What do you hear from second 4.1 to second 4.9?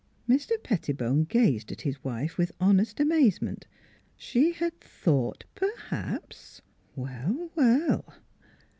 She had"